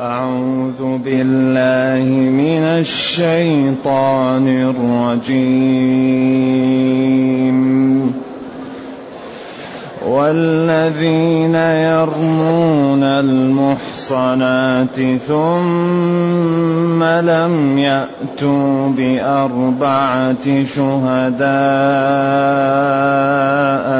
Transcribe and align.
أعوذ 0.00 0.98
بالله 1.04 2.04
من 2.30 2.62
الشيطان 2.62 4.48
الرجيم. 4.48 5.96
والذين 10.06 11.54
يرمون 11.54 13.02
المحصنات 13.02 15.00
ثم 15.28 17.04
لم 17.04 17.78
يأتوا 17.78 18.88
بأربعة 18.88 20.64
شهداء 20.64 21.46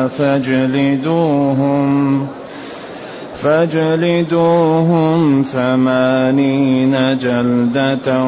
فاجلدوهم 0.09 1.97
فاجلدوهم 3.43 5.19
ثمانين 5.43 7.19
جلدة 7.19 8.25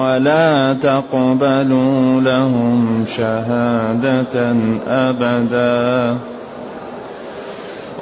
ولا 0.00 0.72
تقبلوا 0.82 2.20
لهم 2.20 3.04
شهادة 3.16 4.54
أبدا 4.88 6.16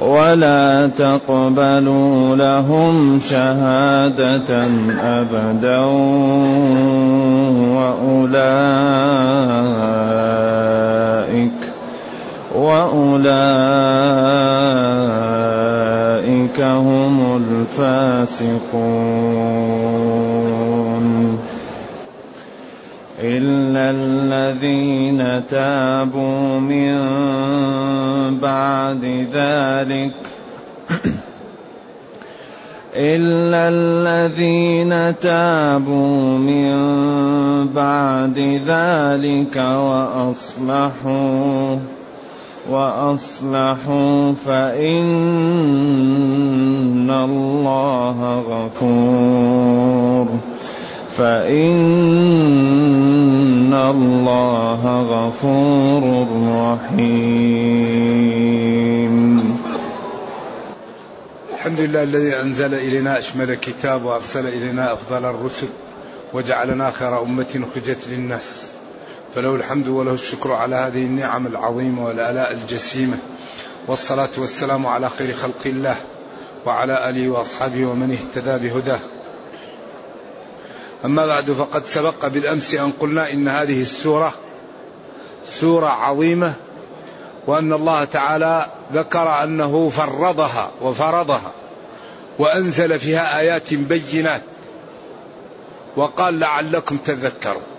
ولا 0.01 0.87
تقبلوا 0.87 2.37
لهم 2.37 3.20
شهادة 3.20 4.67
أبدا 5.03 5.79
وأولئك 7.75 8.79
وأولئك 12.55 13.59
هم 16.61 17.37
الفاسقون. 17.37 18.59
إلا 23.20 23.91
الذين 23.91 25.47
تابوا 25.47 26.59
من 26.61 26.98
بعد 28.41 29.05
ذلك. 29.33 30.12
إلا 32.95 33.69
الذين 33.69 35.19
تابوا 35.19 36.39
من 36.39 36.79
بعد 37.75 38.39
ذلك 38.67 39.57
وأصلحوا 39.57 41.19
وأصلحوا 42.70 44.33
فإن 44.33 45.08
الله 47.11 48.38
غفور 48.38 50.28
فإن 51.16 52.28
الله 53.74 54.83
غفور 55.02 56.27
رحيم. 56.48 57.48
الحمد 61.52 61.80
لله 61.80 62.02
الذي 62.02 62.41
أنزل 62.41 62.74
إلينا 62.74 63.19
أشمل 63.19 63.55
كتاب 63.55 64.05
وأرسل 64.05 64.46
إلينا 64.46 64.92
أفضل 64.92 65.24
الرسل 65.24 65.69
وجعلنا 66.33 66.91
خير 66.91 67.22
أمة 67.22 67.46
أخرجت 67.72 68.08
للناس. 68.08 68.78
فله 69.34 69.55
الحمد 69.55 69.89
وله 69.89 70.12
الشكر 70.12 70.53
على 70.53 70.77
هذه 70.77 71.05
النعم 71.05 71.47
العظيمة 71.47 72.07
والآلاء 72.07 72.53
الجسيمة. 72.53 73.19
والصلاة 73.87 74.29
والسلام 74.39 74.87
على 74.87 75.11
خير 75.11 75.35
خلق 75.35 75.67
الله 75.67 75.97
وعلى 76.67 77.09
آله 77.11 77.29
وأصحابه 77.29 77.87
ومن 77.87 78.12
اهتدى 78.12 78.69
بهداه. 78.69 78.98
أما 81.05 81.27
بعد 81.27 81.51
فقد 81.51 81.87
سبق 81.87 82.27
بالأمس 82.27 82.75
أن 82.75 82.93
قلنا 83.01 83.33
إن 83.33 83.48
هذه 83.48 83.83
السورة 83.83 84.35
سورة 85.48 85.89
عظيمة 85.89 86.55
وأن 87.47 87.73
الله 87.73 88.05
تعالى 88.05 88.67
ذكر 88.92 89.45
أنه 89.45 89.89
فرضها 89.89 90.70
وفرضها 90.83 91.52
وأنزل 92.39 92.98
فيها 92.98 93.39
آيات 93.39 93.75
بينات 93.75 94.42
وقال 95.97 96.41
لعلكم 96.41 96.97
تذكرون. 96.97 97.77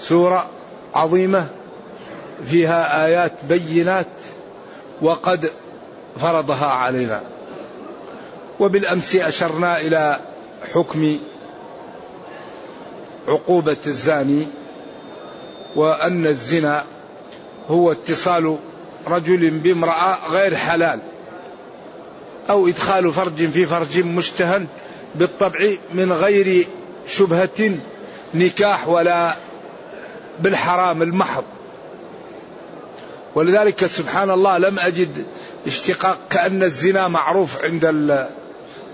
سورة 0.00 0.46
عظيمة 0.94 1.48
فيها 2.46 3.06
آيات 3.06 3.32
بينات 3.48 4.06
وقد 5.02 5.50
فرضها 6.20 6.66
علينا. 6.66 7.22
وبالأمس 8.60 9.16
أشرنا 9.16 9.80
إلى 9.80 10.20
حكم 10.74 11.18
عقوبة 13.28 13.76
الزاني 13.86 14.46
وأن 15.76 16.26
الزنا 16.26 16.84
هو 17.70 17.92
اتصال 17.92 18.56
رجل 19.06 19.50
بامرأة 19.50 20.18
غير 20.30 20.56
حلال 20.56 21.00
أو 22.50 22.68
إدخال 22.68 23.12
فرج 23.12 23.48
في 23.48 23.66
فرج 23.66 23.98
مشتهى 23.98 24.66
بالطبع 25.14 25.58
من 25.94 26.12
غير 26.12 26.66
شبهة 27.06 27.74
نكاح 28.34 28.88
ولا 28.88 29.36
بالحرام 30.40 31.02
المحض. 31.02 31.44
ولذلك 33.34 33.86
سبحان 33.86 34.30
الله 34.30 34.58
لم 34.58 34.78
أجد 34.78 35.24
اشتقاق 35.66 36.18
كأن 36.30 36.62
الزنا 36.62 37.08
معروف 37.08 37.64
عند 37.64 37.84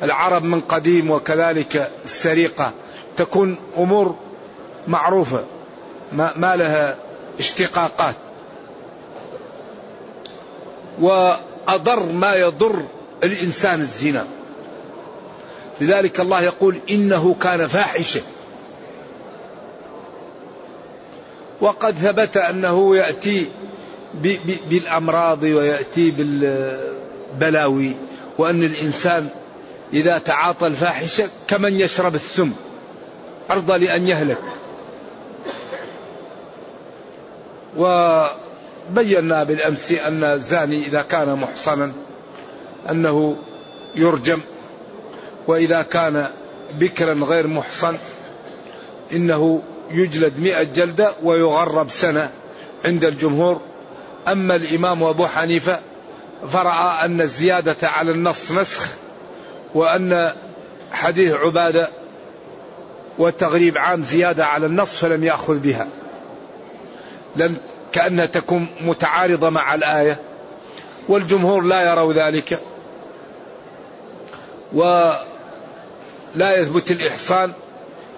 العرب 0.03 0.45
من 0.45 0.61
قديم 0.61 1.11
وكذلك 1.11 1.91
السرقة. 2.05 2.73
تكون 3.17 3.57
أمور 3.79 4.17
معروفة 4.89 5.45
ما, 6.13 6.33
ما 6.37 6.57
لها 6.57 6.97
اشتقاقات. 7.39 8.15
وأضر 11.01 12.03
ما 12.03 12.35
يضر 12.35 12.83
الإنسان 13.25 13.81
الزنا. 13.81 14.27
لذلك 15.81 16.21
الله 16.21 16.41
يقول 16.41 16.79
إنه 16.91 17.37
كان 17.41 17.67
فاحشة. 17.67 18.21
وقد 21.63 21.95
ثبت 21.95 22.37
أنه 22.37 22.97
يأتي 22.97 23.47
بالأمراض 24.71 25.43
ويأتي 25.43 26.11
بالبلاوي 26.11 27.93
وأن 28.39 28.63
الإنسان 28.63 29.29
إذا 29.93 30.19
تعاطى 30.19 30.67
الفاحشة 30.67 31.29
كمن 31.49 31.81
يشرب 31.81 32.15
السم 32.15 32.53
أرضى 33.51 33.79
لأن 33.79 34.09
يهلك. 34.09 34.39
وبينا 37.77 39.45
بالأمس 39.45 39.93
أن 39.93 40.25
الزاني 40.25 40.87
إذا 40.87 41.03
كان 41.03 41.35
محصنا 41.39 41.93
أنه 42.91 43.37
يرجم 43.95 44.41
وإذا 45.47 45.83
كان 45.83 46.29
بكرا 46.75 47.15
غير 47.15 47.47
محصن 47.47 47.97
إنه 49.13 49.63
يجلد 49.91 50.39
مئة 50.39 50.63
جلدة 50.63 51.15
ويغرب 51.23 51.91
سنة 51.91 52.31
عند 52.85 53.05
الجمهور. 53.05 53.61
أما 54.29 54.57
الإمام 54.57 55.03
أبو 55.03 55.27
حنيفة 55.27 55.79
فرأى 56.51 57.05
أن 57.05 57.21
الزيادة 57.21 57.89
على 57.89 58.11
النص 58.11 58.51
نسخ 58.53 58.89
وأن 59.75 60.33
حديث 60.93 61.33
عبادة 61.33 61.89
والتغريب 63.19 63.79
عام 63.79 64.03
زيادة 64.03 64.47
على 64.47 64.67
النص 64.67 64.95
فلم 64.95 65.25
يأخذ 65.25 65.59
بها. 65.59 65.89
لن 67.37 67.57
كأنها 67.93 68.27
تكون 68.27 68.67
متعارضة 68.81 69.51
مع 69.51 69.75
الآية 69.75 70.19
والجمهور 71.09 71.63
لا 71.63 71.83
يروا 71.91 72.13
ذلك 72.13 72.59
ولا 74.73 76.57
يثبت 76.59 76.91
الإحصان 76.91 77.53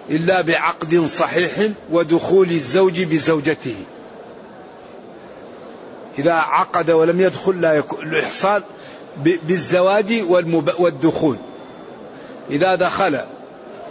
إلا 0.09 0.41
بعقد 0.41 1.05
صحيح 1.05 1.71
ودخول 1.91 2.51
الزوج 2.51 3.03
بزوجته. 3.03 3.75
إذا 6.19 6.33
عقد 6.33 6.91
ولم 6.91 7.21
يدخل 7.21 7.61
لا 7.61 7.73
يكون 7.73 8.05
الإحصان 8.05 8.61
بالزواج 9.23 10.23
والدخول. 10.79 11.37
إذا 12.49 12.75
دخل 12.75 13.21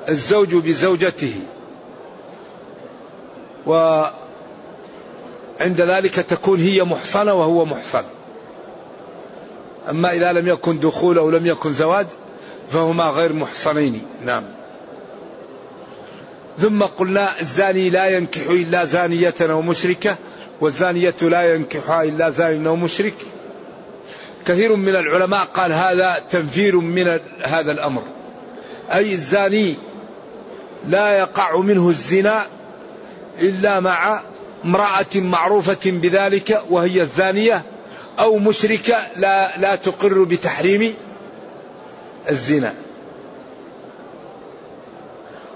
الزوج 0.09 0.55
بزوجته. 0.55 1.35
وعند 3.67 4.11
ذلك 5.61 6.15
تكون 6.15 6.61
هي 6.61 6.85
محصنة 6.85 7.35
وهو 7.35 7.65
محصن. 7.65 8.05
أما 9.91 10.13
إذا 10.13 10.33
لم 10.33 10.49
يكن 10.49 10.81
دخول 10.81 11.19
أو 11.19 11.31
لم 11.31 11.47
يكن 11.47 11.73
زواج 11.73 12.07
فهما 12.71 13.05
غير 13.05 13.33
محصنين. 13.33 14.03
نعم. 14.25 14.45
ثم 16.59 16.83
قلنا 16.83 17.41
الزاني 17.41 17.91
لا 17.91 18.07
ينكح 18.07 18.47
إلا 18.47 18.85
زانية 18.85 19.35
أو 19.41 19.63
مشركة 19.63 20.17
والزانية 20.61 21.15
لا 21.23 21.55
ينكحها 21.55 22.03
إلا 22.03 22.31
زان 22.31 22.67
أو 22.67 22.77
مشرك 22.77 23.15
كثير 24.47 24.77
من 24.77 24.97
العلماء 24.97 25.45
قال 25.45 25.73
هذا 25.73 26.23
تنفير 26.31 26.81
من 26.81 27.21
هذا 27.43 27.73
الأمر 27.73 28.03
أي 28.93 29.13
الزاني 29.13 29.75
لا 30.89 31.19
يقع 31.19 31.61
منه 31.61 31.89
الزنا 31.89 32.47
إلا 33.41 33.81
مع 33.81 34.23
امرأة 34.65 35.07
معروفة 35.15 35.91
بذلك 35.91 36.63
وهي 36.71 37.01
الزانية 37.03 37.63
أو 38.19 38.39
مشركة 38.39 39.07
لا 39.17 39.59
لا 39.59 39.77
تقر 39.77 40.25
بتحريم 40.25 40.95
الزنا. 42.31 42.75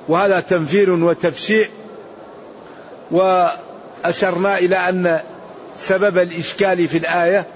وهذا 0.08 0.40
تنفير 0.40 0.90
وتفشيع 0.90 1.66
وأشرنا 3.10 4.58
إلى 4.58 4.76
أن 4.76 5.20
سبب 5.78 6.18
الإشكال 6.18 6.88
في 6.88 6.98
الآية 6.98 7.46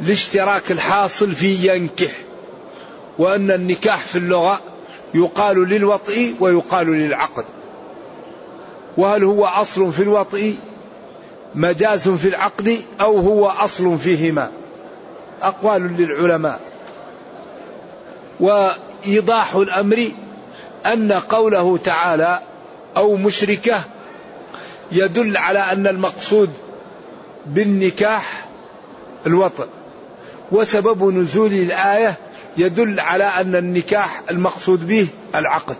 الاشتراك 0.00 0.70
الحاصل 0.70 1.32
في 1.32 1.74
ينكح 1.74 2.10
وأن 3.18 3.50
النكاح 3.50 4.04
في 4.04 4.18
اللغة 4.18 4.60
يقال 5.14 5.68
للوطء 5.68 6.34
ويقال 6.40 6.86
للعقد. 6.86 7.44
وهل 8.96 9.24
هو 9.24 9.44
أصل 9.44 9.92
في 9.92 10.02
الوطء 10.02 10.54
مجاز 11.54 12.08
في 12.08 12.28
العقد 12.28 12.80
أو 13.00 13.18
هو 13.18 13.46
أصل 13.46 13.98
فيهما؟ 13.98 14.50
أقوال 15.42 15.96
للعلماء. 15.96 16.60
وإيضاح 18.40 19.54
الأمر 19.54 20.10
أن 20.86 21.12
قوله 21.12 21.78
تعالى 21.78 22.40
أو 22.96 23.16
مشركة 23.16 23.80
يدل 24.92 25.36
على 25.36 25.58
أن 25.58 25.86
المقصود 25.86 26.50
بالنكاح 27.46 28.46
الوطن. 29.26 29.66
وسبب 30.52 31.04
نزول 31.04 31.52
الآية 31.52 32.14
يدل 32.56 33.00
على 33.00 33.24
أن 33.24 33.56
النكاح 33.56 34.22
المقصود 34.30 34.86
به 34.86 35.06
العقد. 35.34 35.76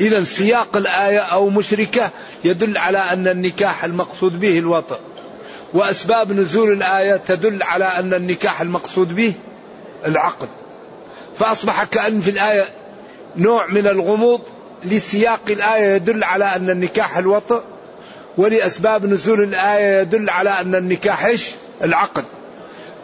إذا 0.00 0.24
سياق 0.24 0.76
الآية 0.76 1.18
أو 1.18 1.48
مشركة 1.48 2.10
يدل 2.44 2.78
على 2.78 2.98
أن 2.98 3.28
النكاح 3.28 3.84
المقصود 3.84 4.40
به 4.40 4.58
الوطن. 4.58 4.96
وأسباب 5.74 6.32
نزول 6.32 6.72
الآية 6.72 7.16
تدل 7.16 7.62
على 7.62 7.84
أن 7.84 8.14
النكاح 8.14 8.60
المقصود 8.60 9.14
به 9.14 9.32
العقد. 10.06 10.48
فأصبح 11.38 11.84
كأن 11.84 12.20
في 12.20 12.30
الآية 12.30 12.64
نوع 13.36 13.66
من 13.66 13.86
الغموض 13.86 14.40
لسياق 14.84 15.40
الآية 15.50 15.94
يدل 15.94 16.24
على 16.24 16.44
أن 16.44 16.70
النكاح 16.70 17.18
الوطء 17.18 17.62
ولأسباب 18.38 19.06
نزول 19.06 19.42
الآية 19.42 20.00
يدل 20.00 20.30
على 20.30 20.50
أن 20.50 20.74
النكاح 20.74 21.32
العقد. 21.84 22.24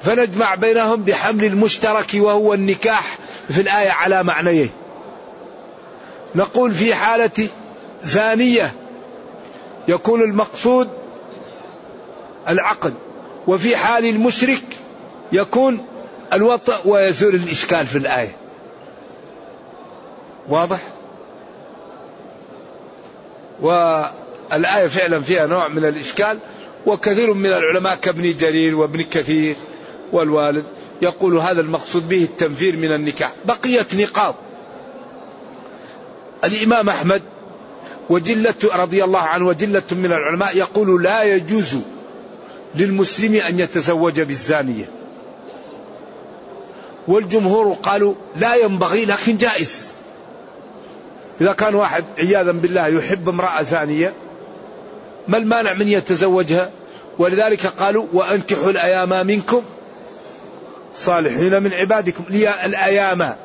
فنجمع 0.02 0.54
بينهم 0.54 1.02
بحمل 1.02 1.44
المشترك 1.44 2.10
وهو 2.14 2.54
النكاح 2.54 3.18
في 3.48 3.60
الآية 3.60 3.90
على 3.90 4.22
معنيه 4.22 4.68
نقول 6.34 6.72
في 6.72 6.94
حالة 6.94 7.48
زانية 8.02 8.72
يكون 9.88 10.22
المقصود 10.22 10.88
العقد 12.48 12.94
وفي 13.46 13.76
حال 13.76 14.04
المشرك 14.04 14.62
يكون 15.32 15.86
الوطأ 16.32 16.80
ويزول 16.84 17.34
الإشكال 17.34 17.86
في 17.86 17.98
الآية. 17.98 18.36
واضح؟ 20.49 20.81
والآية 23.62 24.87
فعلا 24.87 25.20
فيها 25.20 25.46
نوع 25.46 25.69
من 25.69 25.85
الإشكال 25.85 26.38
وكثير 26.87 27.32
من 27.32 27.46
العلماء 27.46 27.94
كابن 27.94 28.37
جرير 28.37 28.76
وابن 28.76 29.02
كثير 29.02 29.56
والوالد 30.12 30.64
يقول 31.02 31.37
هذا 31.37 31.61
المقصود 31.61 32.08
به 32.08 32.23
التنفير 32.23 32.76
من 32.76 32.93
النكاح. 32.93 33.32
بقية 33.44 33.87
نقاط. 33.94 34.35
الإمام 36.44 36.88
أحمد 36.88 37.23
وجلة 38.11 38.55
رضي 38.64 39.05
الله 39.05 39.20
عنه 39.20 39.46
وجلة 39.46 39.82
من 39.93 40.12
العلماء 40.12 40.56
يقول 40.56 41.02
لا 41.02 41.23
يجوز 41.23 41.76
للمسلم 42.75 43.35
أن 43.35 43.61
يتزوج 43.61 44.20
بالزانية. 44.20 44.91
والجمهور 47.08 47.73
قالوا 47.73 48.14
لا 48.37 48.55
ينبغي 48.55 49.05
لكن 49.05 49.37
جائز. 49.37 49.94
إذا 51.40 51.52
كان 51.52 51.75
واحد 51.75 52.04
عياذا 52.19 52.52
بالله 52.52 52.86
يحب 52.86 53.28
امرأة 53.28 53.62
زانية 53.62 54.12
ما 55.28 55.38
المانع 55.38 55.72
من 55.72 55.88
يتزوجها؟ 55.88 56.70
ولذلك 57.19 57.66
قالوا 57.66 58.06
وأنكحوا 58.12 58.70
الأيام 58.70 59.26
منكم 59.26 59.62
صالحين 60.96 61.62
من 61.62 61.75
عبادكم. 61.75 62.25
الأيام 62.64 63.36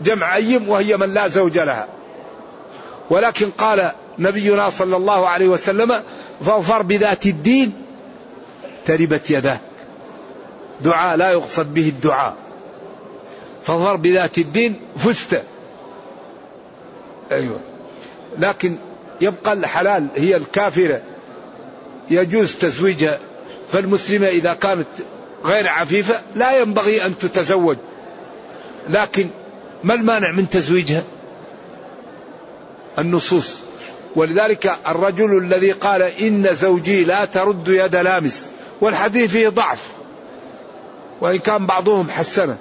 جمع 0.00 0.36
أيم 0.36 0.68
وهي 0.68 0.96
من 0.96 1.14
لا 1.14 1.28
زوج 1.28 1.58
لها. 1.58 1.86
ولكن 3.10 3.50
قال 3.50 3.92
نبينا 4.18 4.70
صلى 4.70 4.96
الله 4.96 5.28
عليه 5.28 5.48
وسلم 5.48 6.02
فاظفر 6.46 6.82
بذات 6.82 7.26
الدين 7.26 7.72
تربت 8.86 9.30
يداك. 9.30 9.60
دعاء 10.80 11.16
لا 11.16 11.30
يقصد 11.30 11.74
به 11.74 11.88
الدعاء. 11.88 12.34
فاظفر 13.62 13.96
بذات 13.96 14.38
الدين 14.38 14.80
فزت. 14.96 15.42
أيوة. 17.32 17.60
لكن 18.38 18.76
يبقى 19.20 19.52
الحلال 19.52 20.06
هي 20.16 20.36
الكافرة. 20.36 21.00
يجوز 22.10 22.54
تزويجها. 22.54 23.18
فالمسلمة 23.72 24.28
إذا 24.28 24.54
كانت 24.54 24.86
غير 25.44 25.68
عفيفة 25.68 26.20
لا 26.36 26.60
ينبغي 26.60 27.06
أن 27.06 27.18
تتزوج. 27.18 27.76
لكن 28.88 29.28
ما 29.84 29.94
المانع 29.94 30.32
من 30.32 30.48
تزويجها؟ 30.48 31.04
النصوص. 32.98 33.54
ولذلك 34.16 34.78
الرجل 34.86 35.38
الذي 35.38 35.72
قال 35.72 36.02
إن 36.02 36.54
زوجي 36.54 37.04
لا 37.04 37.24
ترد 37.24 37.68
يد 37.68 37.96
لامس 37.96 38.50
والحديث 38.80 39.30
فيه 39.30 39.48
ضعف. 39.48 39.86
وإن 41.20 41.40
كان 41.40 41.66
بعضهم 41.66 42.10
حسنه. 42.10 42.56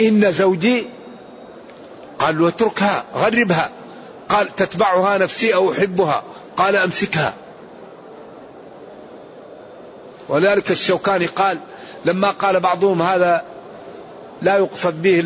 إن 0.00 0.32
زوجي 0.32 0.86
قال 2.18 2.38
له 2.38 2.48
اتركها 2.48 3.04
غربها. 3.14 3.70
قال 4.28 4.56
تتبعها 4.56 5.18
نفسي 5.18 5.54
أو 5.54 5.72
أحبها. 5.72 6.22
قال 6.56 6.76
أمسكها. 6.76 7.34
ولذلك 10.28 10.70
الشوكاني 10.70 11.26
قال 11.26 11.58
لما 12.04 12.30
قال 12.30 12.60
بعضهم 12.60 13.02
هذا 13.02 13.44
لا 14.42 14.56
يقصد 14.56 15.02
به 15.02 15.24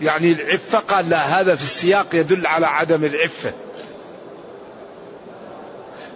يعني 0.00 0.32
العفة 0.32 0.78
قال 0.78 1.08
لا 1.08 1.40
هذا 1.40 1.54
في 1.54 1.62
السياق 1.62 2.06
يدل 2.12 2.46
على 2.46 2.66
عدم 2.66 3.04
العفة. 3.04 3.52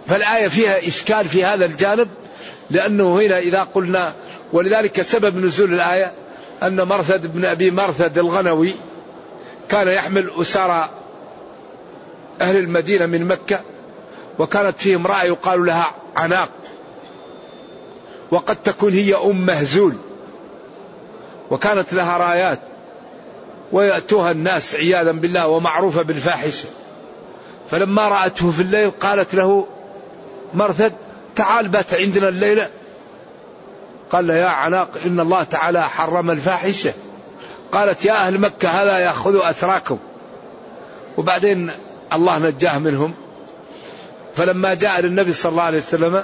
فالآية 0.07 0.47
فيها 0.47 0.87
إشكال 0.87 1.29
في 1.29 1.45
هذا 1.45 1.65
الجانب 1.65 2.09
لأنه 2.71 3.19
هنا 3.21 3.39
إذا 3.39 3.63
قلنا 3.63 4.13
ولذلك 4.53 5.01
سبب 5.01 5.37
نزول 5.37 5.73
الآية 5.73 6.11
أن 6.63 6.81
مرثد 6.81 7.33
بن 7.33 7.45
أبي 7.45 7.71
مرثد 7.71 8.17
الغنوي 8.17 8.75
كان 9.69 9.87
يحمل 9.87 10.31
أسارى 10.37 10.89
أهل 12.41 12.57
المدينة 12.57 13.05
من 13.05 13.25
مكة 13.25 13.59
وكانت 14.39 14.77
فيه 14.77 14.95
امرأة 14.95 15.23
يقال 15.23 15.65
لها 15.65 15.91
عناق. 16.15 16.49
وقد 18.31 18.55
تكون 18.55 18.93
هي 18.93 19.15
أم 19.15 19.45
مهزول 19.45 19.95
وكانت 21.51 21.93
لها 21.93 22.17
رايات 22.17 22.59
ويأتوها 23.71 24.31
الناس 24.31 24.75
عياذا 24.75 25.11
بالله 25.11 25.47
ومعروفة 25.47 26.01
بالفاحشة. 26.01 26.69
فلما 27.71 28.07
رأته 28.07 28.51
في 28.51 28.61
الليل 28.61 28.91
قالت 28.91 29.35
له 29.35 29.67
مرثد 30.53 30.93
تعال 31.35 31.67
بات 31.67 31.93
عندنا 31.93 32.29
الليلة. 32.29 32.69
قال 34.11 34.29
يا 34.29 34.47
عناق 34.47 34.89
إن 35.05 35.19
الله 35.19 35.43
تعالى 35.43 35.83
حرم 35.83 36.31
الفاحشة. 36.31 36.93
قالت 37.73 38.05
يا 38.05 38.13
أهل 38.13 38.39
مكة 38.39 38.69
هذا 38.69 38.97
يأخذ 38.97 39.39
أسراكم. 39.43 39.97
وبعدين 41.17 41.71
الله 42.13 42.39
نجاه 42.39 42.77
منهم. 42.77 43.13
فلما 44.35 44.73
جاء 44.73 45.01
للنبي 45.01 45.33
صلى 45.33 45.51
الله 45.51 45.63
عليه 45.63 45.77
وسلم 45.77 46.23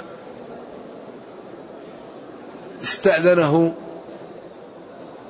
استأذنه 2.82 3.74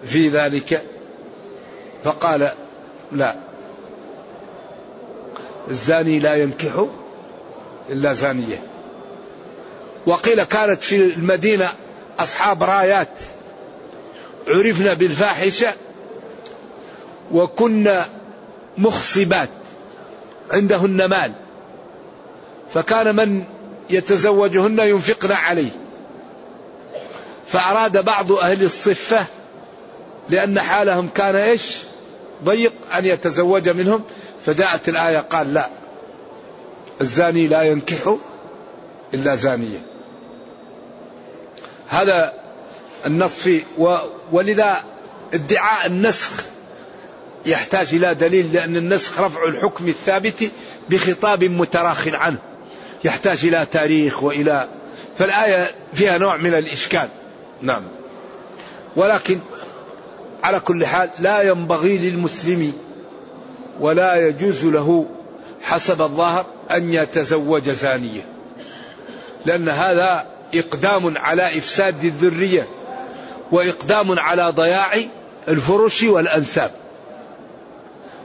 في 0.04 0.28
ذلك. 0.28 0.82
فقال 2.04 2.50
لا. 3.12 3.34
الزاني 5.70 6.18
لا 6.18 6.34
ينكح 6.34 6.86
إلا 7.90 8.12
زانية. 8.12 8.62
وقيل 10.06 10.44
كانت 10.44 10.82
في 10.82 11.14
المدينة 11.14 11.68
أصحاب 12.18 12.62
رايات. 12.62 13.08
عرفنا 14.48 14.94
بالفاحشة. 14.94 15.74
وكنا 17.32 18.08
مخصبات 18.78 19.50
عندهن 20.50 21.04
مال 21.04 21.32
فكان 22.74 23.16
من 23.16 23.44
يتزوجهن 23.90 24.78
ينفقن 24.78 25.32
عليه. 25.32 25.70
فأراد 27.46 28.04
بعض 28.04 28.32
أهل 28.32 28.64
الصفة 28.64 29.24
لأن 30.28 30.60
حالهم 30.60 31.08
كان 31.08 31.36
إيش؟ 31.36 31.76
ضيق 32.44 32.72
أن 32.98 33.06
يتزوج 33.06 33.68
منهم. 33.68 34.04
فجاءت 34.46 34.88
الآية 34.88 35.18
قال 35.18 35.54
لا 35.54 35.70
الزاني 37.00 37.46
لا 37.46 37.62
ينكح 37.62 38.16
إلا 39.14 39.34
زانية. 39.34 39.82
هذا 41.88 42.32
النص 43.06 43.34
فيه 43.34 43.62
ولذا 44.32 44.84
ادعاء 45.34 45.86
النسخ 45.86 46.30
يحتاج 47.46 47.94
إلى 47.94 48.14
دليل 48.14 48.52
لأن 48.52 48.76
النسخ 48.76 49.20
رفع 49.20 49.48
الحكم 49.48 49.88
الثابت 49.88 50.50
بخطاب 50.90 51.44
متراخ 51.44 52.08
عنه. 52.08 52.38
يحتاج 53.04 53.44
إلى 53.44 53.66
تاريخ 53.72 54.22
وإلى 54.22 54.68
فالآية 55.18 55.70
فيها 55.94 56.18
نوع 56.18 56.36
من 56.36 56.54
الإشكال. 56.54 57.08
نعم. 57.62 57.82
ولكن 58.96 59.38
على 60.44 60.60
كل 60.60 60.86
حال 60.86 61.10
لا 61.18 61.42
ينبغي 61.42 61.98
للمسلم 61.98 62.72
ولا 63.80 64.28
يجوز 64.28 64.64
له 64.64 65.06
حسب 65.62 66.02
الظاهر 66.02 66.46
أن 66.70 66.94
يتزوج 66.94 67.70
زانية 67.70 68.22
لأن 69.46 69.68
هذا 69.68 70.26
إقدام 70.54 71.18
على 71.18 71.58
إفساد 71.58 72.04
الذرية 72.04 72.66
وإقدام 73.52 74.18
على 74.18 74.50
ضياع 74.50 74.92
الفرش 75.48 76.02
والأنساب. 76.02 76.70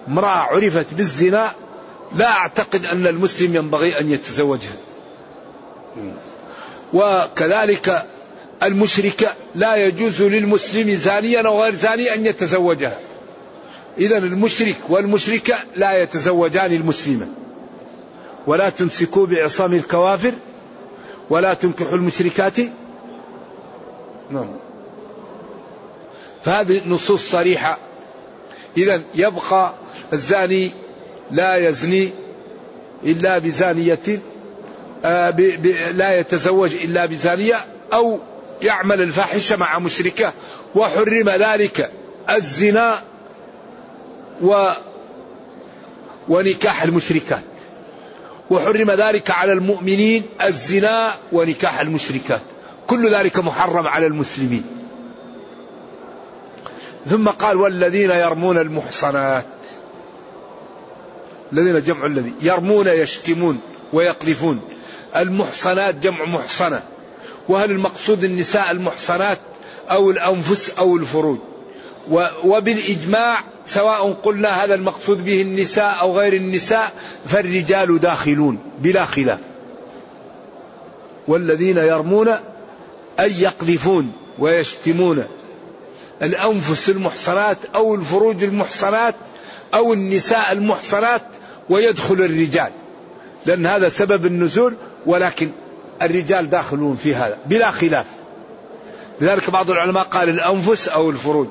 امرأة 0.07 0.27
عرفت 0.27 0.93
بالزنا 0.93 1.51
لا 2.15 2.31
أعتقد 2.31 2.85
أن 2.85 3.07
المسلم 3.07 3.55
ينبغي 3.55 3.99
أن 3.99 4.11
يتزوجها. 4.11 4.75
وكذلك 6.93 8.05
المشركة 8.63 9.27
لا 9.55 9.75
يجوز 9.75 10.21
للمسلم 10.21 10.95
زانيا 10.95 11.47
أو 11.47 11.63
غير 11.63 11.75
زاني 11.75 12.13
أن 12.13 12.25
يتزوجها. 12.25 12.97
إذا 13.97 14.17
المشرك 14.17 14.77
والمشركة 14.89 15.55
لا 15.75 16.01
يتزوجان 16.01 16.73
المسلمة 16.73 17.27
ولا 18.47 18.69
تمسكوا 18.69 19.25
بعصام 19.25 19.73
الكوافر 19.73 20.31
ولا 21.29 21.53
تنكحوا 21.53 21.95
المشركات. 21.95 22.59
نعم. 24.31 24.47
فهذه 26.43 26.81
نصوص 26.87 27.31
صريحة. 27.31 27.77
إذا 28.77 29.01
يبقى 29.15 29.73
الزاني 30.13 30.71
لا 31.31 31.55
يزني 31.55 32.09
إلا 33.03 33.37
بزانية 33.37 34.21
آه 35.05 35.29
لا 35.91 36.19
يتزوج 36.19 36.75
إلا 36.75 37.05
بزانية 37.05 37.55
أو 37.93 38.19
يعمل 38.61 39.01
الفاحشة 39.01 39.55
مع 39.55 39.79
مشركة 39.79 40.33
وحرم 40.75 41.29
ذلك 41.29 41.91
الزنا 42.29 43.03
و 44.41 44.71
ونكاح 46.29 46.83
المشركات. 46.83 47.43
وحرم 48.49 48.91
ذلك 48.91 49.31
على 49.31 49.53
المؤمنين 49.53 50.23
الزنا 50.41 51.13
ونكاح 51.31 51.79
المشركات. 51.79 52.41
كل 52.87 53.15
ذلك 53.15 53.39
محرم 53.39 53.87
على 53.87 54.07
المسلمين. 54.07 54.74
ثم 57.09 57.29
قال 57.29 57.57
والذين 57.57 58.09
يرمون 58.09 58.57
المحصنات. 58.57 59.45
الذين 61.53 61.83
جمع 61.83 62.05
الذي 62.05 62.33
يرمون 62.41 62.87
يشتمون 62.87 63.59
ويقذفون. 63.93 64.61
المحصنات 65.15 65.95
جمع 65.95 66.25
محصنة. 66.25 66.83
وهل 67.49 67.71
المقصود 67.71 68.23
النساء 68.23 68.71
المحصنات 68.71 69.39
أو 69.91 70.11
الأنفس 70.11 70.69
أو 70.69 70.97
الفروج؟ 70.97 71.37
وبالإجماع 72.43 73.39
سواء 73.65 74.11
قلنا 74.11 74.63
هذا 74.63 74.75
المقصود 74.75 75.25
به 75.25 75.41
النساء 75.41 75.99
أو 75.99 76.19
غير 76.19 76.33
النساء 76.33 76.91
فالرجال 77.27 77.99
داخلون 77.99 78.59
بلا 78.79 79.05
خلاف. 79.05 79.39
والذين 81.27 81.77
يرمون 81.77 82.29
أي 83.19 83.41
يقذفون 83.41 84.13
ويشتمون. 84.39 85.23
الأنفس 86.21 86.89
المحصنات 86.89 87.57
أو 87.75 87.95
الفروج 87.95 88.43
المحصنات 88.43 89.15
أو 89.73 89.93
النساء 89.93 90.51
المحصنات 90.51 91.21
ويدخل 91.69 92.13
الرجال. 92.15 92.71
لأن 93.45 93.65
هذا 93.65 93.89
سبب 93.89 94.25
النزول 94.25 94.73
ولكن 95.05 95.51
الرجال 96.01 96.49
داخلون 96.49 96.95
في 96.95 97.15
هذا 97.15 97.37
بلا 97.45 97.71
خلاف. 97.71 98.05
لذلك 99.21 99.49
بعض 99.49 99.71
العلماء 99.71 100.03
قال 100.03 100.29
الأنفس 100.29 100.87
أو 100.87 101.09
الفروج 101.09 101.47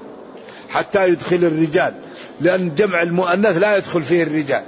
حتى 0.69 1.09
يدخل 1.09 1.37
الرجال 1.37 1.95
لأن 2.41 2.75
جمع 2.75 3.03
المؤنث 3.03 3.57
لا 3.57 3.77
يدخل 3.77 4.03
فيه 4.03 4.23
الرجال. 4.23 4.65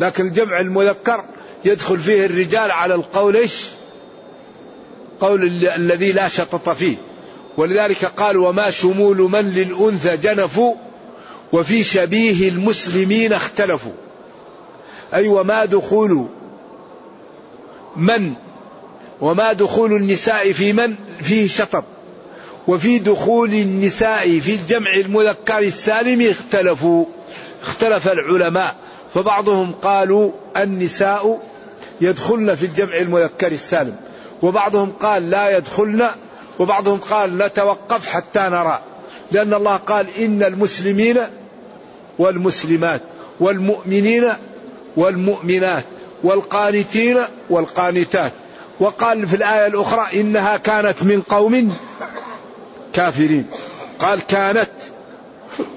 لكن 0.00 0.26
الجمع 0.26 0.60
المذكر 0.60 1.24
يدخل 1.64 1.98
فيه 1.98 2.26
الرجال 2.26 2.70
على 2.70 2.94
القول 2.94 3.36
إيش؟ 3.36 3.66
قول 5.20 5.66
الذي 5.66 6.12
لا 6.12 6.28
شطط 6.28 6.68
فيه. 6.68 6.96
ولذلك 7.56 8.04
قال 8.04 8.36
وما 8.36 8.70
شمول 8.70 9.16
من 9.16 9.50
للأنثى 9.50 10.16
جنفوا 10.16 10.74
وفي 11.52 11.82
شبيه 11.82 12.48
المسلمين 12.48 13.32
اختلفوا. 13.32 13.92
أي 15.14 15.28
وما 15.28 15.64
دخول 15.64 16.26
من؟ 17.96 18.32
وما 19.20 19.52
دخول 19.52 19.92
النساء 19.92 20.52
في 20.52 20.72
من؟ 20.72 20.94
فيه 21.20 21.46
شطط 21.46 21.84
وفي 22.68 22.98
دخول 22.98 23.54
النساء 23.54 24.38
في 24.38 24.54
الجمع 24.54 24.94
المذكر 24.94 25.58
السالم 25.58 26.30
اختلفوا. 26.30 27.04
اختلف 27.62 28.08
العلماء. 28.08 28.76
فبعضهم 29.14 29.72
قالوا 29.72 30.32
النساء 30.56 31.42
يدخلن 32.00 32.54
في 32.54 32.66
الجمع 32.66 32.96
المذكر 32.96 33.52
السالم. 33.52 33.96
وبعضهم 34.42 34.92
قال 35.00 35.30
لا 35.30 35.56
يدخلن 35.56 36.10
وبعضهم 36.58 36.98
قال 36.98 37.38
نتوقف 37.38 38.06
حتى 38.06 38.40
نرى 38.40 38.80
لأن 39.32 39.54
الله 39.54 39.76
قال 39.76 40.06
إن 40.18 40.42
المسلمين 40.42 41.20
والمسلمات 42.18 43.00
والمؤمنين 43.40 44.32
والمؤمنات 44.96 45.84
والقانتين 46.22 47.18
والقانتات. 47.50 48.32
وقال 48.80 49.28
في 49.28 49.36
الآية 49.36 49.66
الأخرى 49.66 50.20
إنها 50.20 50.56
كانت 50.56 51.02
من 51.02 51.22
قوم 51.22 51.76
كافرين. 52.92 53.46
قال 53.98 54.26
كانت 54.26 54.70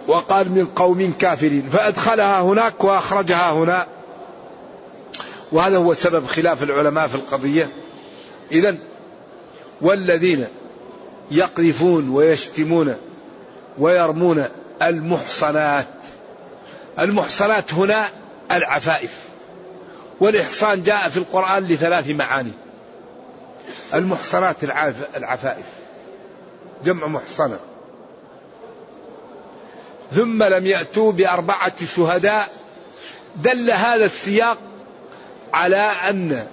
وقال 0.07 0.51
من 0.51 0.65
قوم 0.65 1.13
كافرين. 1.19 1.69
فأدخلها 1.69 2.41
هناك 2.41 2.83
وأخرجها 2.83 3.51
هنا. 3.51 3.87
وهذا 5.51 5.77
هو 5.77 5.93
سبب 5.93 6.25
خلاف 6.25 6.63
العلماء 6.63 7.07
في 7.07 7.15
القضية. 7.15 7.69
إذا 8.51 8.75
والذين 9.81 10.47
يقذفون 11.31 12.09
ويشتمون 12.09 12.95
ويرمون 13.77 14.45
المحصنات. 14.81 15.87
المحصنات 16.99 17.73
هنا 17.73 18.05
العفائف. 18.51 19.19
والإحصان 20.19 20.83
جاء 20.83 21.09
في 21.09 21.17
القرآن 21.17 21.63
لثلاث 21.63 22.09
معاني. 22.09 22.51
المحصنات 23.93 24.55
العفائف. 25.15 25.65
جمع 26.85 27.07
محصنة. 27.07 27.59
ثم 30.11 30.43
لم 30.43 30.65
يأتوا 30.65 31.11
بأربعة 31.11 31.85
شهداء. 31.95 32.47
دل 33.35 33.71
هذا 33.71 34.05
السياق 34.05 34.57
على 35.53 35.91
أن 36.09 36.47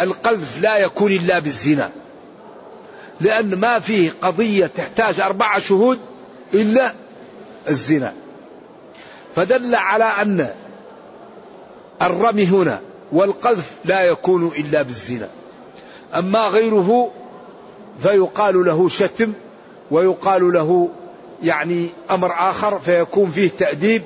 القذف 0.00 0.60
لا 0.60 0.76
يكون 0.76 1.12
إلا 1.12 1.38
بالزنا. 1.38 1.90
لأن 3.20 3.54
ما 3.54 3.78
فيه 3.78 4.12
قضية 4.22 4.66
تحتاج 4.66 5.20
أربعة 5.20 5.58
شهود 5.58 5.98
إلا 6.54 6.92
الزنا. 7.68 8.12
فدل 9.36 9.74
على 9.74 10.04
أن 10.04 10.48
الرمي 12.02 12.46
هنا 12.46 12.80
والقذف 13.12 13.70
لا 13.84 14.00
يكون 14.00 14.46
إلا 14.46 14.82
بالزنا. 14.82 15.28
أما 16.14 16.48
غيره 16.48 17.10
فيقال 17.98 18.64
له 18.64 18.88
شتم 18.88 19.32
ويقال 19.90 20.52
له 20.52 20.88
يعني 21.42 21.88
أمر 22.10 22.32
آخر 22.32 22.80
فيكون 22.80 23.30
فيه 23.30 23.48
تأديب 23.58 24.02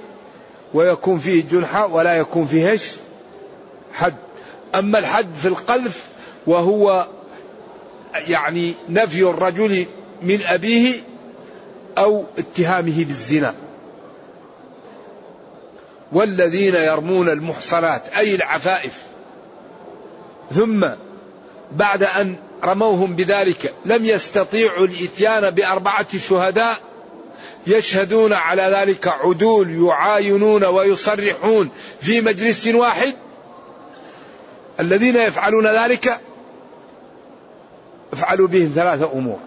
ويكون 0.75 1.19
فيه 1.19 1.45
جنحة 1.51 1.87
ولا 1.87 2.15
يكون 2.17 2.47
فيه 2.47 2.79
حد. 3.93 4.15
أما 4.75 4.99
الحد 4.99 5.35
في 5.35 5.49
القذف 5.49 6.05
وهو 6.47 7.09
يعني 8.29 8.75
نفي 8.89 9.23
الرجل 9.23 9.87
من 10.23 10.43
أبيه 10.43 10.95
أو 11.99 12.25
اتهامه 12.39 13.05
بالزنا. 13.05 13.55
والذين 16.13 16.75
يرمون 16.75 17.29
المحصنات 17.29 18.09
أي 18.09 18.35
العفائف. 18.35 19.03
ثم 20.55 20.87
بعد 21.73 22.03
أن 22.03 22.37
رموهم 22.65 23.17
بذلك 23.17 23.75
لم 23.85 24.05
يستطيعوا 24.05 24.87
الإتيان 24.87 25.51
بأربعة 25.51 26.19
شهداء 26.19 26.77
يشهدون 27.67 28.33
على 28.33 28.63
ذلك 28.63 29.09
عدول 29.09 29.85
يعاينون 29.87 30.65
ويصرحون 30.65 31.71
في 32.01 32.21
مجلس 32.21 32.67
واحد. 32.67 33.15
الذين 34.81 35.17
يفعلون 35.17 35.67
ذلك 35.67 36.21
افعلوا 38.13 38.49
بهم 38.49 38.73
ثلاثة 38.75 39.13
أمور. 39.13 39.39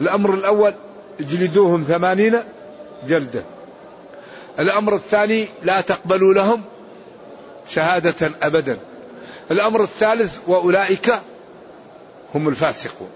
الأمر 0.00 0.34
الأول 0.34 0.74
اجلدوهم 1.20 1.84
ثمانين 1.88 2.36
جلدة. 3.08 3.42
الأمر 4.58 4.94
الثاني 4.94 5.48
لا 5.62 5.80
تقبلوا 5.80 6.34
لهم 6.34 6.62
شهادة 7.68 8.30
أبدا. 8.42 8.78
الأمر 9.50 9.82
الثالث 9.82 10.38
وأولئك 10.46 11.20
هم 12.34 12.48
الفاسقون. 12.48 13.08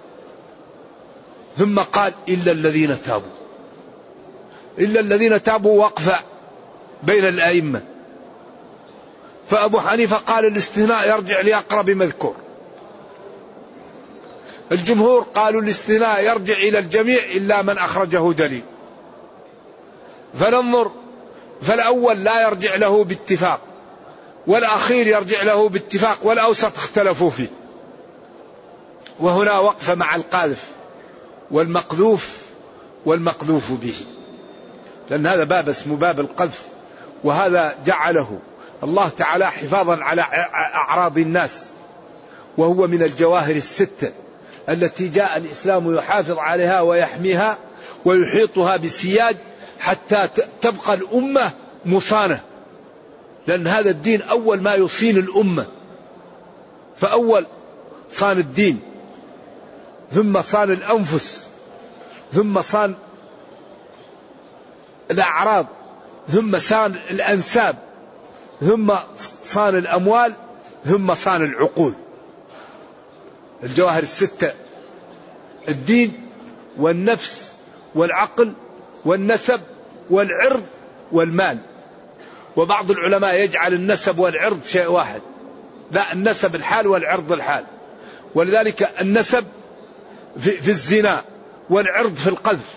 ثم 1.59 1.79
قال 1.79 2.13
إلا 2.29 2.53
الذين 2.53 3.03
تابوا. 3.03 3.33
إلا 4.79 5.01
الذين 5.01 5.43
تابوا 5.43 5.81
وقفة 5.81 6.21
بين 7.03 7.25
الأئمة. 7.25 7.81
فأبو 9.51 9.81
حنيفة 9.81 10.17
قال 10.17 10.47
الاستثناء 10.47 11.09
يرجع 11.09 11.41
لأقرب 11.41 11.91
مذكور. 11.91 12.35
الجمهور 14.73 15.23
قالوا 15.23 15.63
الاستثناء 15.63 16.25
يرجع 16.25 16.55
إلى 16.55 16.79
الجميع 16.79 17.25
إلا 17.25 17.63
من 17.63 17.79
أخرجه 17.79 18.33
دليل. 18.33 18.63
فننظر. 20.35 20.91
فالأول 21.63 22.25
لا 22.25 22.43
يرجع 22.43 22.77
له 22.77 23.05
باتفاق. 23.05 23.61
والأخير 24.47 25.07
يرجع 25.07 25.43
له 25.43 25.69
باتفاق 25.69 26.19
والأوسط 26.23 26.77
اختلفوا 26.77 27.31
فيه. 27.31 27.49
وهنا 29.21 29.59
وقف 29.59 29.91
مع 29.91 30.17
القاذف 30.17 30.69
والمقذوف 31.51 32.37
والمقذوف 33.07 33.73
به. 33.73 33.95
لأن 35.11 35.27
هذا 35.27 35.45
باب 35.45 35.69
اسمه 35.69 35.97
باب 35.97 36.21
القذف. 36.21 36.63
وهذا 37.25 37.75
جعله 37.87 38.39
الله 38.85 39.09
تعالى 39.09 39.51
حفاظا 39.51 39.97
على 40.03 40.23
أعراض 40.75 41.19
الناس. 41.19 41.65
وهو 42.59 42.87
من 42.87 43.03
الجواهر 43.03 43.57
الستة. 43.57 44.13
التي 44.71 45.09
جاء 45.09 45.37
الإسلام 45.37 45.95
يحافظ 45.95 46.39
عليها 46.39 46.81
ويحميها 46.81 47.59
ويحيطها 48.05 48.77
بسياج 48.77 49.37
حتى 49.81 50.29
تبقى 50.61 50.95
الأمة 50.95 51.53
مصانة. 51.85 52.41
لأن 53.47 53.67
هذا 53.67 53.91
الدين 53.91 54.23
أول 54.23 54.63
ما 54.63 54.75
يصين 54.75 55.17
الأمة. 55.19 55.67
فأول 56.97 57.47
صان 58.11 58.39
الدين. 58.39 58.81
ثم 60.13 60.43
صان 60.43 60.71
الأنفس. 60.71 61.49
ثم 62.33 62.63
صان 62.63 62.95
الأعراض. 65.11 65.67
ثم 66.29 66.59
صان 66.59 66.95
الأنساب. 67.11 67.77
ثم 68.61 68.95
صان 69.45 69.77
الأموال. 69.77 70.35
ثم 70.85 71.15
صان 71.15 71.45
العقول. 71.45 71.93
الجواهر 73.63 74.03
الستة 74.03 74.53
الدين 75.69 76.13
والنفس 76.79 77.53
والعقل 77.95 78.53
والنسب 79.05 79.61
والعرض 80.11 80.67
والمال. 81.13 81.59
وبعض 82.57 82.91
العلماء 82.91 83.35
يجعل 83.35 83.73
النسب 83.73 84.19
والعرض 84.19 84.65
شيء 84.65 84.87
واحد. 84.87 85.21
لا 85.91 86.13
النسب 86.13 86.55
الحال 86.55 86.87
والعرض 86.87 87.33
الحال. 87.33 87.65
ولذلك 88.35 88.83
النسب 89.01 89.45
في, 90.39 90.51
في 90.51 90.69
الزنا 90.69 91.25
والعرض 91.71 92.15
في 92.15 92.27
القذف. 92.27 92.75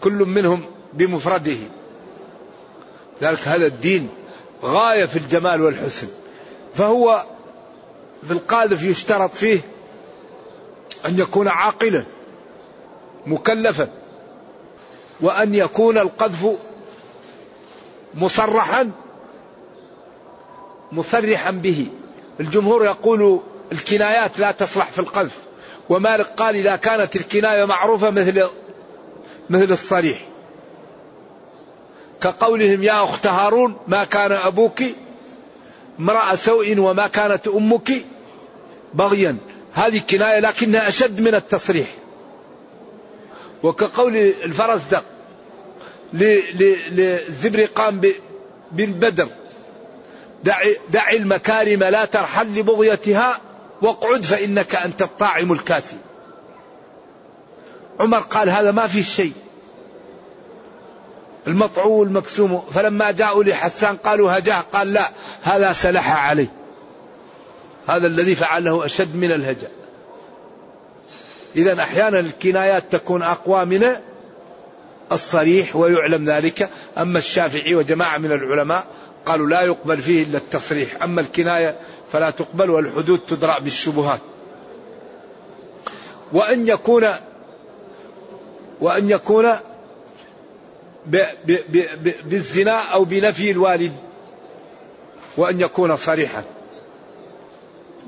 كل 0.00 0.12
منهم 0.12 0.66
بمفرده. 0.92 1.56
ذلك 3.22 3.48
هذا 3.48 3.66
الدين 3.66 4.08
غاية 4.62 5.04
في 5.04 5.16
الجمال 5.16 5.62
والحسن. 5.62 6.08
فهو 6.74 7.26
في 8.26 8.32
القاذف 8.32 8.82
يشترط 8.82 9.34
فيه 9.34 9.60
أن 11.06 11.18
يكون 11.18 11.48
عاقلا 11.48 12.04
مكلفا 13.26 13.88
وأن 15.20 15.54
يكون 15.54 15.98
القذف 15.98 16.46
مصرحا 18.14 18.90
مصرحا 20.92 21.50
به. 21.50 21.86
الجمهور 22.40 22.84
يقول 22.84 23.40
الكنايات 23.72 24.38
لا 24.38 24.52
تصلح 24.52 24.90
في 24.90 24.98
القذف. 24.98 25.38
ومالك 25.88 26.26
قال 26.26 26.56
إذا 26.56 26.76
كانت 26.76 27.16
الكناية 27.16 27.64
معروفة 27.64 28.10
مثل 28.10 28.48
مثل 29.50 29.72
الصريح. 29.72 30.18
كقولهم 32.20 32.82
يا 32.82 33.04
أخت 33.04 33.26
هارون 33.26 33.76
ما 33.88 34.04
كان 34.04 34.32
أبوك 34.32 34.82
امرأة 36.00 36.34
سوء 36.34 36.78
وما 36.78 37.06
كانت 37.06 37.48
أمك 37.48 37.92
بغيا. 38.94 39.36
هذه 39.76 40.00
كناية 40.10 40.38
لكنها 40.38 40.88
أشد 40.88 41.20
من 41.20 41.34
التصريح. 41.34 41.86
وكقول 43.62 44.16
الفرزدق 44.16 45.04
للزبرقان 46.12 48.12
بالبدر 48.72 49.28
دع, 50.44 50.58
دع 50.90 51.10
المكارم 51.10 51.84
لا 51.84 52.04
ترحل 52.04 52.58
لبغيتها 52.58 53.40
واقعد 53.82 54.24
فإنك 54.24 54.74
أنت 54.74 55.02
الطاعم 55.02 55.52
الكاسي 55.52 55.96
عمر 58.00 58.18
قال 58.18 58.50
هذا 58.50 58.70
ما 58.70 58.86
في 58.86 59.02
شيء. 59.02 59.32
المطعو 61.46 62.02
المكسوم 62.02 62.60
فلما 62.60 63.10
جاءوا 63.10 63.44
لحسان 63.44 63.96
قالوا 63.96 64.38
هجاه 64.38 64.60
قال 64.72 64.92
لا 64.92 65.10
هذا 65.42 65.72
سلح 65.72 66.28
عليه. 66.28 66.52
هذا 67.86 68.06
الذي 68.06 68.34
فعله 68.34 68.86
أشد 68.86 69.16
من 69.16 69.32
الهجاء. 69.32 69.70
إذا 71.56 71.82
أحيانا 71.82 72.20
الكنايات 72.20 72.84
تكون 72.90 73.22
أقوى 73.22 73.64
من 73.64 73.86
الصريح 75.12 75.76
ويعلم 75.76 76.30
ذلك. 76.30 76.70
أما 76.98 77.18
الشافعي 77.18 77.74
وجماعة 77.74 78.18
من 78.18 78.32
العلماء 78.32 78.86
قالوا 79.26 79.46
لا 79.46 79.62
يقبل 79.62 79.98
فيه 79.98 80.22
إلا 80.22 80.38
التصريح. 80.38 81.02
أما 81.02 81.20
الكناية 81.20 81.76
فلا 82.12 82.30
تقبل 82.30 82.70
والحدود 82.70 83.20
تدرأ 83.28 83.58
بالشبهات. 83.58 84.20
وأن 86.32 86.68
يكون 86.68 87.14
وأن 88.80 89.10
يكون 89.10 89.52
بالزنا 92.24 92.82
أو 92.82 93.04
بنفي 93.04 93.50
الوالد. 93.50 93.92
وأن 95.36 95.60
يكون 95.60 95.96
صريحا. 95.96 96.44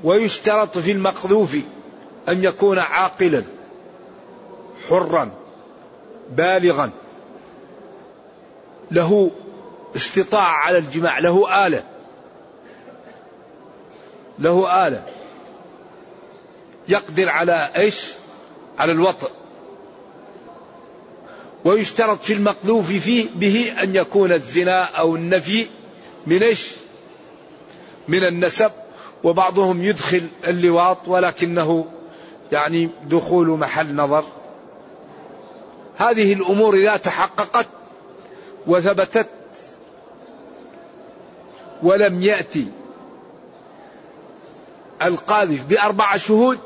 ويشترط 0.03 0.77
في 0.77 0.91
المقذوف 0.91 1.55
أن 2.29 2.43
يكون 2.43 2.79
عاقلا 2.79 3.43
حرا 4.89 5.31
بالغا. 6.29 6.89
له 8.91 9.31
استطاعة 9.95 10.51
على 10.51 10.77
الجماع 10.77 11.19
له 11.19 11.67
آلة. 11.67 11.83
له 14.39 14.87
آلة. 14.87 15.03
يقدر 16.87 17.29
على 17.29 17.69
إيش؟ 17.75 18.13
على 18.79 18.91
الوطء. 18.91 19.31
ويشترط 21.65 22.21
في 22.21 22.33
المقذوف 22.33 22.87
فيه 22.87 23.27
به 23.35 23.73
أن 23.83 23.95
يكون 23.95 24.31
الزنا 24.31 24.83
أو 24.83 25.15
النفي 25.15 25.67
من 26.27 26.43
إيش؟ 26.43 26.67
من 28.07 28.23
النسب. 28.23 28.71
وبعضهم 29.23 29.83
يدخل 29.83 30.27
اللواط 30.47 31.07
ولكنه 31.07 31.85
يعني 32.51 32.89
دخول 33.07 33.47
محل 33.47 33.95
نظر. 33.95 34.23
هذه 35.97 36.33
الأمور 36.33 36.75
إذا 36.75 36.97
تحققت 36.97 37.67
وثبتت 38.67 39.29
ولم 41.83 42.21
يأتي 42.21 42.67
القاذف 45.01 45.65
بأربع 45.65 46.17
شهود 46.17 46.59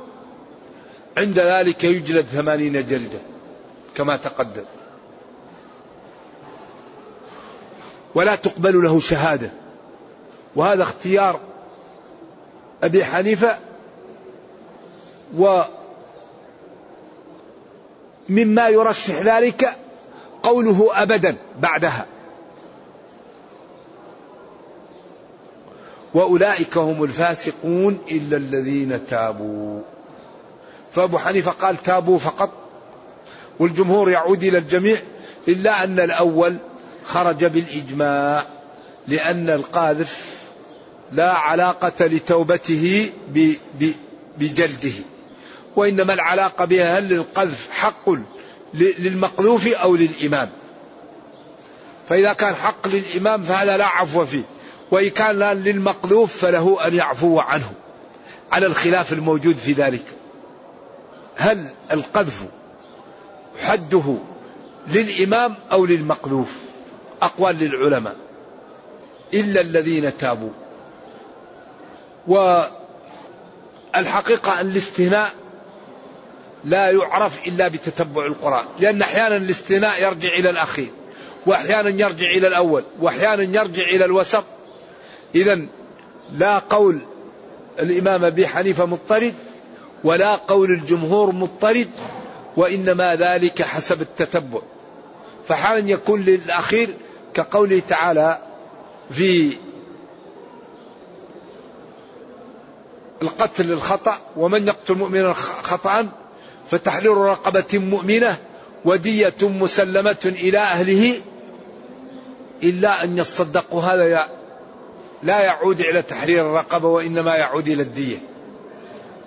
عند 1.17 1.39
ذلك 1.39 1.83
يجلد 1.83 2.25
ثمانين 2.25 2.73
جلدة 2.73 3.19
كما 3.95 4.17
تقدم. 4.17 4.63
ولا 8.15 8.35
تقبل 8.35 8.83
له 8.83 8.99
شهادة 8.99 9.51
وهذا 10.55 10.83
اختيار 10.83 11.39
أبي 12.83 13.05
حنيفة 13.05 13.57
و 15.37 15.61
مما 18.29 18.67
يرشح 18.67 19.21
ذلك 19.21 19.75
قوله 20.43 20.89
أبدا 21.01 21.37
بعدها. 21.59 22.05
وأولئك 26.13 26.77
هم 26.77 27.03
الفاسقون 27.03 27.99
إلا 28.11 28.37
الذين 28.37 29.07
تابوا. 29.07 29.81
فأبو 30.91 31.17
حنيفة 31.17 31.51
قال 31.51 31.77
تابوا 31.77 32.19
فقط. 32.19 32.49
والجمهور 33.59 34.09
يعود 34.09 34.43
إلى 34.43 34.57
الجميع 34.57 34.97
إلا 35.47 35.83
أن 35.83 35.99
الأول 35.99 36.57
خرج 37.05 37.45
بالإجماع 37.45 38.45
لأن 39.07 39.49
القاذف 39.49 40.42
لا 41.13 41.33
علاقة 41.33 42.05
لتوبته 42.05 43.09
بجلده. 44.37 44.93
وإنما 45.75 46.13
العلاقة 46.13 46.65
بها 46.65 46.99
هل 46.99 47.09
للقذف 47.09 47.69
حق 47.71 48.09
للمقذوف 48.73 49.67
أو 49.67 49.95
للإمام؟ 49.95 50.49
فإذا 52.09 52.33
كان 52.33 52.55
حق 52.55 52.87
للإمام 52.87 53.43
فهذا 53.43 53.77
لا 53.77 53.85
عفو 53.85 54.25
فيه. 54.25 54.43
وإن 54.91 55.09
كان 55.09 55.39
للمقذوف 55.39 56.37
فله 56.37 56.87
أن 56.87 56.95
يعفو 56.95 57.39
عنه. 57.39 57.71
على 58.51 58.65
الخلاف 58.65 59.13
الموجود 59.13 59.57
في 59.57 59.71
ذلك. 59.73 60.05
هل 61.35 61.65
القذف 61.91 62.43
حده 63.59 64.17
للإمام 64.87 65.55
أو 65.71 65.85
للمقذوف؟ 65.85 66.49
أقوال 67.21 67.59
للعلماء. 67.59 68.15
إلا 69.33 69.61
الذين 69.61 70.17
تابوا. 70.17 70.49
والحقيقة 72.27 73.11
أن 74.61 74.67
الاستثناء 74.67 75.33
لا 76.65 76.91
يعرف 76.91 77.47
إلا 77.47 77.67
بتتبع 77.67 78.25
القرآن. 78.25 78.65
لأن 78.79 79.01
أحيانا 79.01 79.35
الاستثناء 79.35 80.03
يرجع 80.03 80.29
إلى 80.29 80.49
الأخير 80.49 80.89
وأحيانا 81.45 81.89
يرجع 81.89 82.29
إلى 82.29 82.47
الأول 82.47 82.83
وأحيانا 82.99 83.43
يرجع 83.43 83.83
إلى 83.83 84.05
الوسط. 84.05 84.43
إذا 85.35 85.59
لا 86.33 86.59
قول 86.59 86.99
الإمام 87.79 88.25
أبي 88.25 88.47
حنيفة 88.47 88.85
مضطرد 88.85 89.33
ولا 90.03 90.35
قول 90.35 90.71
الجمهور 90.71 91.31
مضطرد 91.31 91.89
وإنما 92.57 93.15
ذلك 93.15 93.61
حسب 93.61 94.01
التتبع. 94.01 94.59
فحالا 95.47 95.89
يكون 95.89 96.21
للأخير 96.21 96.89
كقوله 97.33 97.81
تعالى 97.89 98.39
في 99.11 99.53
القتل 103.23 103.71
الخطأ 103.71 104.17
ومن 104.37 104.67
يقتل 104.67 104.93
مؤمنا 104.93 105.33
خطأ 105.33 106.07
فتحرير 106.71 107.17
رقبة 107.17 107.79
مؤمنة 107.79 108.37
ودية 108.85 109.35
مسلمة 109.41 110.21
إلى 110.25 110.59
أهله 110.59 111.15
إلا 112.63 113.03
أن 113.03 113.17
يصدقوا 113.17 113.81
هذا 113.81 114.29
لا 115.23 115.39
يعود 115.39 115.79
إلى 115.79 116.01
تحرير 116.01 116.41
الرقبة 116.41 116.87
وإنما 116.87 117.35
يعود 117.35 117.67
إلى 117.67 117.83
الدية. 117.83 118.17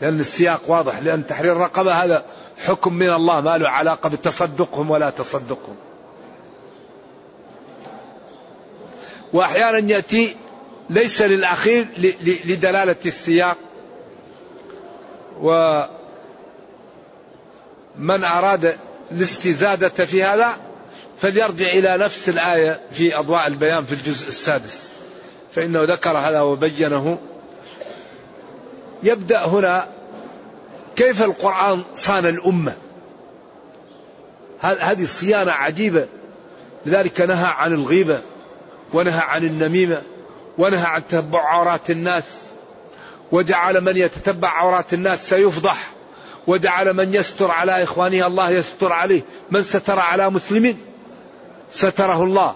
لأن 0.01 0.21
السياق 0.21 0.61
واضح 0.67 0.99
لأن 0.99 1.27
تحرير 1.27 1.53
الرقبة 1.53 1.93
هذا 1.93 2.25
حكم 2.59 2.95
من 2.95 3.15
الله 3.15 3.41
ما 3.41 3.59
له 3.59 3.69
علاقة 3.69 4.09
بتصدقهم 4.09 4.91
ولا 4.91 5.11
تصدقهم. 5.11 5.77
وأحيانا 9.33 9.93
يأتي 9.93 10.37
ليس 10.91 11.23
للأخير 11.23 11.87
لدلالة 12.45 12.97
السياق 13.07 13.57
ومن 15.41 15.89
أراد 18.25 18.77
الاستزادة 19.13 19.89
في 19.89 20.23
هذا 20.23 20.57
فليرجع 21.21 21.67
إلى 21.67 21.97
نفس 21.97 22.29
الآية 22.29 22.81
في 22.91 23.19
أضواء 23.19 23.47
البيان 23.47 23.85
في 23.85 23.93
الجزء 23.93 24.29
السادس. 24.29 24.89
فإنه 25.53 25.85
ذكر 25.85 26.19
هذا 26.19 26.41
وبينه. 26.41 27.19
يبدأ 29.03 29.45
هنا 29.47 29.89
كيف 30.97 31.23
القرآن 31.23 31.83
صان 31.95 32.27
الأمة. 32.27 32.75
هذه 34.61 35.03
الصيانة 35.03 35.53
عجيبة. 35.53 36.07
لذلك 36.87 37.21
نهى 37.21 37.47
عن 37.47 37.73
الغيبة 37.73 38.21
ونهى 38.93 39.21
عن 39.21 39.45
النميمة 39.45 40.03
ونهى 40.59 40.87
عن 40.87 41.07
تتبع 41.07 41.41
عورات 41.41 41.91
الناس. 41.91 42.25
وجعل 43.33 43.81
من 43.81 43.97
يتتبع 43.97 44.49
عورات 44.49 44.95
الناس 44.95 45.29
سيفضح. 45.29 45.91
وجعل 46.47 46.95
من 46.95 47.15
يستر 47.15 47.51
على 47.51 47.83
إخوانه 47.83 48.27
الله 48.27 48.51
يستر 48.51 48.93
عليه. 48.93 49.23
من 49.51 49.63
ستر 49.63 49.99
على 49.99 50.31
مسلم 50.31 50.79
ستره 51.71 52.23
الله. 52.23 52.55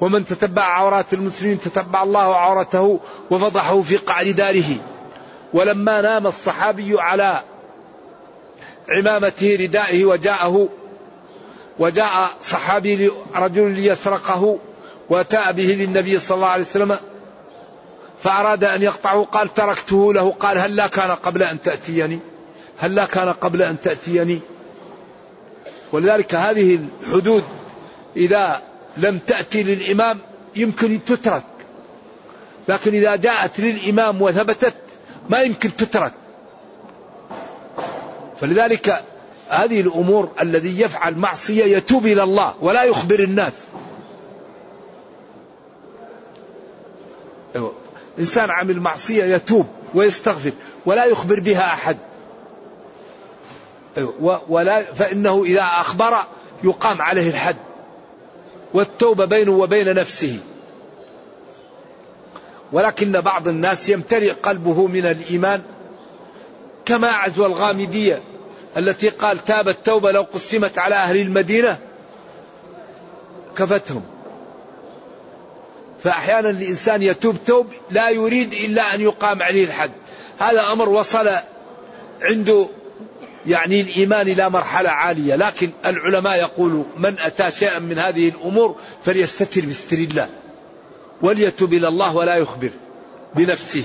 ومن 0.00 0.26
تتبع 0.26 0.62
عورات 0.62 1.12
المسلمين 1.12 1.60
تتبع 1.60 2.02
الله 2.02 2.36
عورته 2.36 3.00
وفضحه 3.30 3.82
في 3.82 3.96
قعر 3.96 4.30
داره. 4.30 4.76
ولما 5.54 6.00
نام 6.00 6.26
الصحابي 6.26 7.00
على 7.00 7.40
عمامته 8.88 9.56
ردائه 9.60 10.04
وجاءه 10.04 10.68
وجاء 11.78 12.30
صحابي 12.42 13.10
رجل 13.34 13.70
ليسرقه 13.70 14.58
وأتى 15.10 15.52
به 15.52 15.76
للنبي 15.80 16.18
صلى 16.18 16.34
الله 16.34 16.46
عليه 16.46 16.64
وسلم 16.64 16.96
فأراد 18.22 18.64
أن 18.64 18.82
يقطعه 18.82 19.24
قال 19.24 19.54
تركته 19.54 20.14
له 20.14 20.30
قال 20.30 20.58
هل 20.58 20.76
لا 20.76 20.86
كان 20.86 21.10
قبل 21.10 21.42
أن 21.42 21.62
تأتيني؟ 21.62 22.18
هل 22.78 22.94
لا 22.94 23.04
كان 23.04 23.32
قبل 23.32 23.62
أن 23.62 23.80
تأتيني؟ 23.80 24.40
ولذلك 25.92 26.34
هذه 26.34 26.78
الحدود 27.02 27.44
إذا 28.16 28.62
لم 28.96 29.18
تأتي 29.18 29.62
للإمام 29.62 30.18
يمكن 30.56 31.04
تترك. 31.04 31.44
لكن 32.68 32.94
إذا 32.94 33.16
جاءت 33.16 33.60
للإمام 33.60 34.22
وثبتت 34.22 34.74
ما 35.30 35.42
يمكن 35.42 35.76
تترك. 35.76 36.12
فلذلك 38.40 39.04
هذه 39.48 39.80
الأمور 39.80 40.30
الذي 40.40 40.80
يفعل 40.80 41.18
معصية 41.18 41.76
يتوب 41.76 42.06
إلى 42.06 42.22
الله 42.22 42.54
ولا 42.60 42.82
يخبر 42.82 43.20
الناس. 43.20 43.52
أيوة. 47.56 47.81
إنسان 48.18 48.50
عمل 48.50 48.80
معصية 48.80 49.24
يتوب 49.24 49.66
ويستغفر 49.94 50.52
ولا 50.86 51.04
يخبر 51.04 51.40
بها 51.40 51.66
أحد. 51.66 51.96
أيوة. 53.96 54.42
ولا 54.48 54.82
فإنه 54.94 55.42
إذا 55.44 55.62
أخبر 55.62 56.16
يقام 56.64 57.02
عليه 57.02 57.30
الحد 57.30 57.56
والتوبة 58.74 59.24
بينه 59.24 59.52
وبين 59.52 59.94
نفسه. 59.94 60.38
ولكن 62.72 63.20
بعض 63.20 63.48
الناس 63.48 63.88
يمتلئ 63.88 64.32
قلبه 64.32 64.86
من 64.86 65.06
الإيمان 65.06 65.62
كما 66.84 67.08
عزو 67.08 67.46
الغامدية 67.46 68.22
التي 68.76 69.08
قال 69.08 69.44
تاب 69.44 69.68
التوبة 69.68 70.12
لو 70.12 70.22
قسمت 70.22 70.78
على 70.78 70.94
أهل 70.94 71.16
المدينة 71.16 71.78
كفتهم. 73.56 74.02
فأحيانا 76.02 76.50
الإنسان 76.50 77.02
يتوب 77.02 77.36
توب 77.46 77.66
لا 77.90 78.10
يريد 78.10 78.52
إلا 78.52 78.94
أن 78.94 79.00
يقام 79.00 79.42
عليه 79.42 79.64
الحد. 79.64 79.90
هذا 80.38 80.72
أمر 80.72 80.88
وصل 80.88 81.30
عنده 82.22 82.66
يعني 83.46 83.80
الإيمان 83.80 84.28
إلى 84.28 84.50
مرحلة 84.50 84.90
عالية. 84.90 85.34
لكن 85.36 85.70
العلماء 85.86 86.38
يقولوا 86.38 86.84
من 86.96 87.18
أتى 87.18 87.50
شيئا 87.50 87.78
من 87.78 87.98
هذه 87.98 88.28
الأمور 88.28 88.76
فليستتر 89.04 89.66
بستر 89.66 89.96
الله 89.96 90.28
وليتوب 91.22 91.72
إلى 91.72 91.88
الله 91.88 92.16
ولا 92.16 92.34
يخبر 92.34 92.70
بنفسه. 93.34 93.84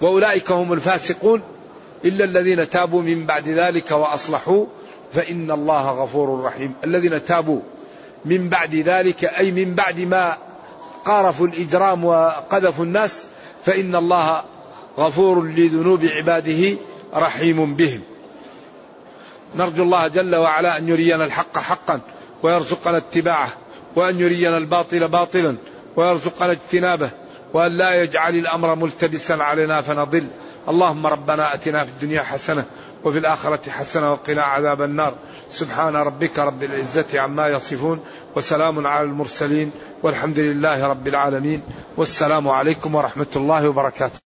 وأولئك 0.00 0.50
هم 0.50 0.72
الفاسقون. 0.72 1.42
إلا 2.04 2.24
الذين 2.24 2.68
تابوا 2.68 3.02
من 3.02 3.26
بعد 3.26 3.48
ذلك 3.48 3.90
وأصلحوا 3.90 4.66
فإن 5.14 5.50
الله 5.50 6.02
غفور 6.02 6.42
رحيم. 6.44 6.74
الذين 6.84 7.24
تابوا 7.24 7.60
من 8.24 8.48
بعد 8.48 8.74
ذلك 8.74 9.24
أي 9.24 9.50
من 9.50 9.74
بعد 9.74 10.00
ما 10.00 10.36
قارفوا 11.04 11.46
الإجرام 11.46 12.04
وقذفوا 12.04 12.84
الناس 12.84 13.24
فإن 13.64 13.96
الله 13.96 14.42
غفور 14.98 15.46
لذنوب 15.46 16.04
عباده 16.04 16.76
رحيم 17.14 17.74
بهم. 17.74 18.00
نرجو 19.56 19.82
الله 19.82 20.08
جل 20.08 20.36
وعلا 20.36 20.78
أن 20.78 20.88
يرينا 20.88 21.24
الحق 21.24 21.58
حقا 21.58 22.00
ويرزقنا 22.42 22.96
اتباعه 22.96 23.52
وأن 23.96 24.20
يرينا 24.20 24.58
الباطل 24.58 25.08
باطلا 25.08 25.56
ويرزقنا 25.96 26.52
اجتنابه 26.52 27.10
وأن 27.52 27.72
لا 27.72 28.02
يجعل 28.02 28.34
الأمر 28.36 28.74
ملتبسا 28.74 29.32
علينا 29.32 29.80
فنضل. 29.80 30.26
اللهم 30.68 31.06
ربنا 31.06 31.54
أتنا 31.54 31.84
في 31.84 31.90
الدنيا 31.90 32.22
حسنة 32.22 32.64
وفي 33.04 33.18
الآخرة 33.18 33.70
حسنة 33.70 34.12
وقنا 34.12 34.42
عذاب 34.42 34.82
النار. 34.82 35.14
سبحان 35.50 35.96
ربك 35.96 36.38
رب 36.38 36.62
العزة 36.62 37.20
عما 37.20 37.48
يصفون 37.48 38.04
وسلام 38.36 38.86
على 38.86 39.04
المرسلين 39.04 39.72
والحمد 40.02 40.38
لله 40.38 40.86
رب 40.86 41.08
العالمين. 41.08 41.62
والسلام 41.96 42.48
عليكم 42.48 42.94
ورحمة 42.94 43.32
الله 43.36 43.68
وبركاته. 43.68 44.29